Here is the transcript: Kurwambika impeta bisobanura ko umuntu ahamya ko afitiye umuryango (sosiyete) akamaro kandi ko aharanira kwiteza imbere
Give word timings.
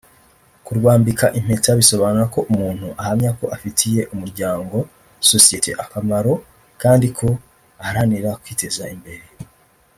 Kurwambika 0.65 1.25
impeta 1.39 1.69
bisobanura 1.79 2.25
ko 2.35 2.39
umuntu 2.51 2.87
ahamya 3.01 3.31
ko 3.39 3.45
afitiye 3.55 4.01
umuryango 4.13 4.75
(sosiyete) 5.29 5.71
akamaro 5.83 6.33
kandi 6.81 7.07
ko 7.17 7.27
aharanira 7.81 8.29
kwiteza 8.43 8.83
imbere 8.95 9.23